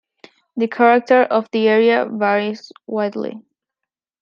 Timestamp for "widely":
2.87-3.39